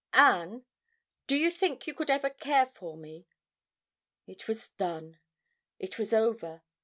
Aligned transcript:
"Anne, 0.13 0.65
do 1.27 1.35
you 1.35 1.51
think 1.51 1.85
you 1.85 1.93
could 1.93 2.09
ever 2.09 2.31
care 2.31 2.65
for 2.65 2.97
me?" 2.97 3.27
It 4.25 4.47
was 4.47 4.71
done. 4.71 5.19
It 5.77 5.99
was 5.99 6.11
over. 6.11 6.63